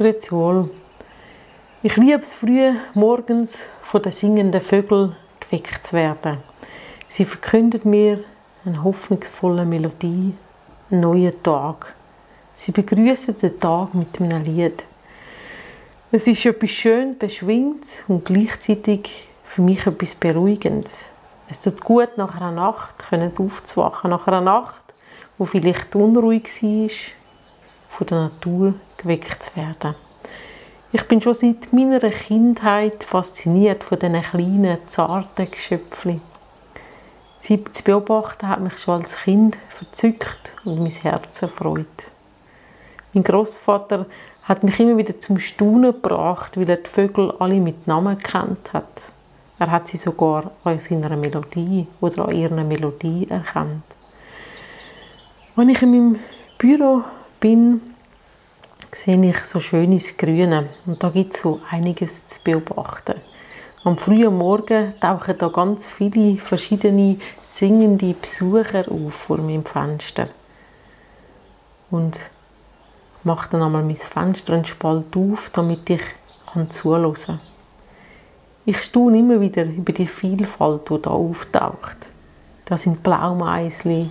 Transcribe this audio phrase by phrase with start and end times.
[0.00, 0.34] Grüezi.
[1.82, 6.38] Ich liebe es früh morgens von den singenden Vögeln geweckt zu werden.
[7.10, 8.24] Sie verkündet mir
[8.64, 10.32] eine hoffnungsvolle Melodie,
[10.90, 11.94] einen neuen Tag.
[12.54, 14.84] Sie begrüßen den Tag mit einem Lied.
[16.10, 21.10] Es ist etwas schön beschwingt und gleichzeitig für mich etwas Beruhigendes.
[21.50, 23.04] Es tut gut, nach einer Nacht
[23.38, 24.94] aufzuwachen, nach einer Nacht,
[25.36, 26.88] wo vielleicht unruhig war,
[28.00, 29.94] von der Natur geweckt zu werden.
[30.90, 36.18] Ich bin schon seit meiner Kindheit fasziniert von diesen kleinen, zarten Geschöpfchen.
[37.36, 41.86] Sie zu beobachten hat mich schon als Kind verzückt und mein Herz erfreut.
[43.12, 44.06] Mein Großvater
[44.44, 48.72] hat mich immer wieder zum Staunen gebracht, weil er die Vögel alle mit Namen kennt
[48.72, 49.12] hat.
[49.58, 53.84] Er hat sie sogar an seiner Melodie oder an ihrer Melodie erkannt.
[55.54, 56.20] Wenn ich in meinem
[56.56, 57.02] Büro
[57.40, 57.89] bin,
[59.02, 63.14] sehe ich so schönes Grüne und da gibt es so einiges zu beobachten.
[63.82, 70.28] Am frühen Morgen tauchen da ganz viele verschiedene singende Besucher auf vor meinem Fenster.
[71.90, 72.20] Und
[73.24, 76.02] mache dann einmal mein Fenster einen Spalt auf, damit ich
[76.68, 77.40] zuhören kann.
[78.66, 82.10] Ich staune immer wieder über die Vielfalt, die da auftaucht.
[82.66, 84.10] Da sind Blaumeisli,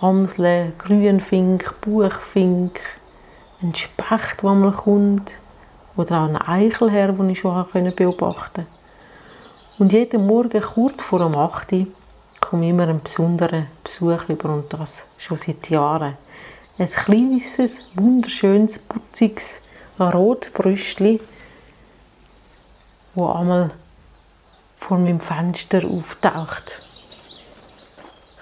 [0.00, 2.80] Amsle, Grünfink, Buchfink,
[3.62, 5.32] ein Specht, der mal kommt,
[5.96, 8.66] oder auch ein Eichelherr, den ich schon beobachten konnte.
[9.78, 11.86] Und jeden Morgen kurz vor dem 8 Uhr
[12.40, 16.16] komme immer ein besonderer Besuch über und das schon seit Jahren.
[16.78, 19.62] Ein kleines, wunderschönes, putziges
[19.98, 21.20] Rotbrüstli,
[23.14, 23.70] wo einmal
[24.76, 26.80] vor meinem Fenster auftaucht.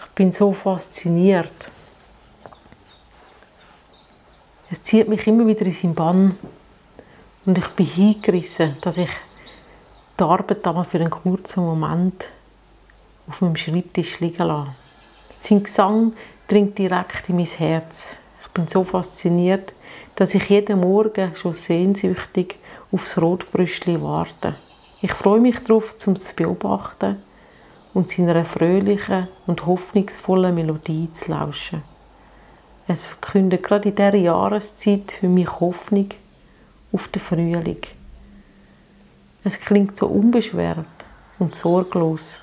[0.01, 1.71] Ich bin so fasziniert.
[4.71, 6.37] Es zieht mich immer wieder in seinen Bann
[7.47, 9.09] und ich bin hingerissen, dass ich
[10.19, 12.27] die Arbeit einmal für einen kurzen Moment
[13.27, 14.75] auf meinem Schreibtisch liegen lasse.
[15.39, 16.13] Sein Gesang
[16.49, 18.17] dringt direkt in mein Herz.
[18.43, 19.73] Ich bin so fasziniert,
[20.17, 22.57] dass ich jeden Morgen schon sehnsüchtig
[22.93, 24.57] aufs Rotbrüstli warte.
[25.01, 27.23] Ich freue mich darauf, zum zu beobachten
[27.95, 31.83] und seiner fröhlichen und hoffnungsvollen Melodie zu lauschen.
[32.91, 36.09] Es verkündet gerade in dieser Jahreszeit für mich Hoffnung
[36.91, 37.83] auf den Frühling.
[39.45, 40.87] Es klingt so unbeschwert
[41.39, 42.39] und sorglos.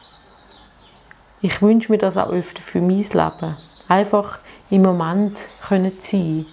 [1.41, 3.57] Ich wünsche mir das auch öfter für mein Leben.
[3.87, 4.37] Einfach
[4.69, 5.35] im Moment
[5.67, 6.45] können sein.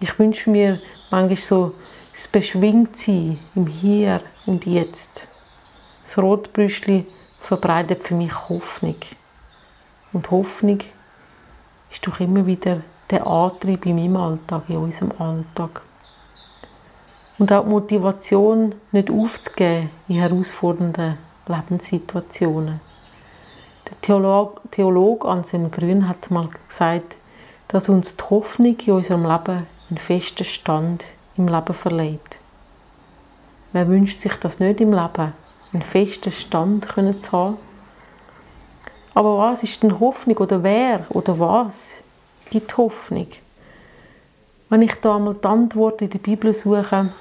[0.00, 1.74] Ich wünsche mir manchmal so
[2.12, 5.28] das Beschwingtsein im Hier und Jetzt.
[6.04, 7.06] Das Rotbrüschli
[7.40, 8.96] verbreitet für mich Hoffnung.
[10.12, 10.80] Und Hoffnung
[11.90, 15.82] ist doch immer wieder der Antrieb in meinem Alltag, in unserem Alltag.
[17.38, 22.80] Und auch die Motivation, nicht aufzugeben in herausfordernden Lebenssituationen.
[23.88, 27.16] Der Theolog, Theolog Anselm Grün hat mal gesagt,
[27.68, 31.04] dass uns die Hoffnung in unserem Leben einen festen Stand
[31.36, 32.38] im Leben verleiht.
[33.72, 35.32] Wer wünscht sich das nicht im Leben,
[35.72, 36.86] einen festen Stand
[37.22, 37.56] zu haben?
[39.18, 41.94] Aber was ist denn Hoffnung oder wer oder was
[42.50, 43.26] gibt Hoffnung?
[44.68, 47.12] Wenn ich da mal die Antwort in der Bibel suche,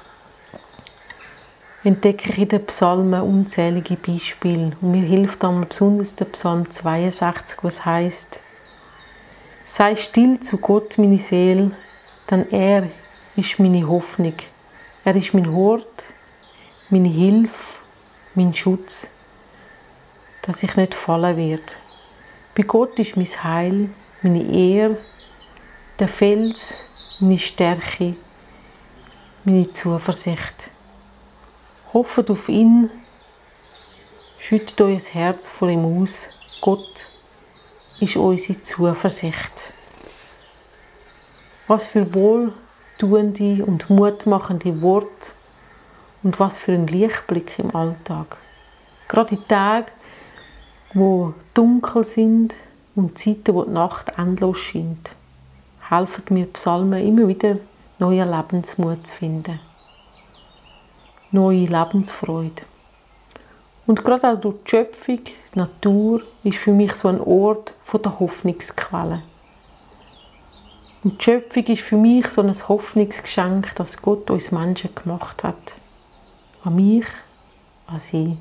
[1.84, 4.78] entdecke ich in den Psalmen unzählige Beispiele.
[4.80, 8.41] Und mir hilft einmal besonders der Psalm 62, was heißt:
[9.66, 11.72] Sei still zu Gott, meine Seele,
[12.29, 12.91] denn er
[13.35, 14.35] ist meine Hoffnung.
[15.03, 16.03] Er ist mein Hort,
[16.91, 17.79] meine Hilfe,
[18.35, 19.09] mein Schutz,
[20.44, 21.64] dass ich nicht fallen werde.
[22.57, 23.90] Bei Gott ist mein Heil,
[24.23, 24.97] meine Ehre,
[26.00, 28.16] der Fels, meine Stärke,
[29.44, 30.72] meine Zuversicht.
[31.94, 32.90] Hoffet auf ihn,
[34.40, 36.29] schüttet euer Herz vor ihm aus.
[36.59, 37.06] Gott
[38.00, 39.72] ist unsere Zuversicht.
[41.67, 45.31] Was für wohltuende und mutmachende Worte
[46.23, 48.37] und was für ein Lichtblick im Alltag.
[49.08, 49.91] Gerade in Tagen,
[50.93, 52.55] wo dunkel sind
[52.95, 55.11] und Zeiten, wo die Nacht endlos scheint,
[55.89, 57.57] helfen mir Psalmen immer wieder
[57.99, 59.59] neuen Lebensmut zu finden.
[61.31, 62.63] Neue Lebensfreude.
[63.85, 68.19] Und gerade auch durch die Schöpfung, die Natur, ist für mich so ein Ort der
[68.19, 69.22] Hoffnungsquelle.
[71.03, 75.75] Und die Schöpfung ist für mich so ein Hoffnungsgeschenk, das Gott uns Menschen gemacht hat.
[76.63, 77.05] An mich,
[77.87, 78.37] an sie.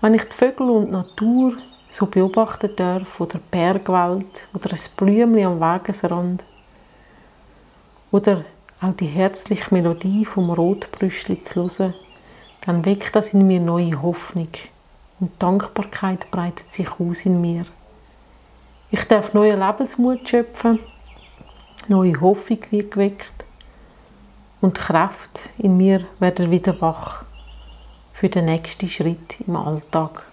[0.00, 1.56] Wenn ich die Vögel und die Natur
[1.88, 6.44] so beobachten darf, oder die Bergwelt, oder ein Blümchen am Wegesrand,
[8.12, 8.44] oder
[8.80, 11.94] auch die herzliche Melodie vom Rotbrüschli zu hören,
[12.64, 14.50] dann weckt das in mir neue Hoffnung
[15.20, 17.64] und Dankbarkeit breitet sich aus in mir.
[18.90, 20.78] Ich darf neuen Lebensmut schöpfen,
[21.88, 23.44] neue Hoffnung wird geweckt
[24.60, 27.24] und Kraft in mir werden wieder wach
[28.18, 30.24] für den nächsten Schritt im Alltag.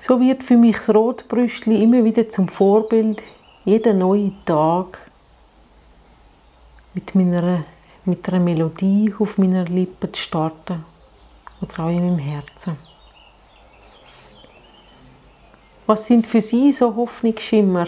[0.00, 3.22] So wird für mich das Rotbrüstli immer wieder zum Vorbild,
[3.64, 4.98] jeden neuen Tag
[6.94, 7.62] mit, meiner,
[8.04, 10.84] mit einer Melodie auf meiner Lippe zu starten
[11.60, 12.76] oder auch in meinem Herzen.
[15.86, 17.86] Was sind für Sie so Hoffnungsschimmer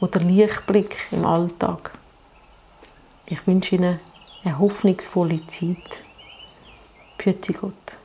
[0.00, 1.98] oder Lichtblick im Alltag?
[3.26, 3.98] Ich wünsche Ihnen
[4.44, 6.05] eine hoffnungsvolle Zeit.
[7.16, 7.96] più ettikot.